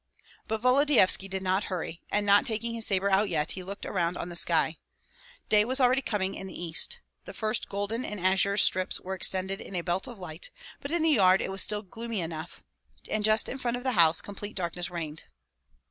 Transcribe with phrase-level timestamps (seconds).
[0.47, 4.17] But Volodyovski did not hurry, and not taking his sabre out yet, he looked around
[4.17, 4.77] on the sky.
[5.47, 7.01] Day was already coming in the east.
[7.25, 11.03] The first golden and azure stripes were extended in a belt of light, but in
[11.03, 12.63] the yard it was still gloomy enough,
[13.11, 15.25] and just in front of the house complete darkness reigned.